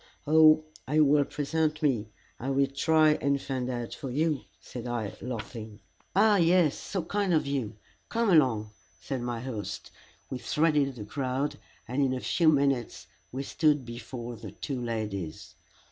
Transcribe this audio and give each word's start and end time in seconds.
"Oh, 0.25 0.65
if 0.87 0.95
you 0.95 1.05
will 1.05 1.25
present 1.25 1.83
me, 1.83 2.09
I 2.39 2.49
will 2.49 2.65
try 2.65 3.09
and 3.21 3.39
find 3.39 3.69
out 3.69 3.93
for 3.93 4.09
you," 4.09 4.45
said 4.59 4.87
I, 4.87 5.13
laughing. 5.21 5.79
"Ah, 6.15 6.37
yes 6.37 6.75
so 6.75 7.03
kind 7.03 7.35
of 7.35 7.45
you 7.45 7.75
come 8.09 8.31
along," 8.31 8.71
said 8.99 9.21
my 9.21 9.41
host. 9.41 9.91
We 10.31 10.39
threaded 10.39 10.95
the 10.95 11.05
crowd, 11.05 11.59
and 11.87 12.01
in 12.01 12.15
a 12.15 12.19
few 12.19 12.49
minutes 12.49 13.05
we 13.31 13.43
stood 13.43 13.85
before 13.85 14.37
the 14.37 14.49
two 14.49 14.81
ladies. 14.83 15.53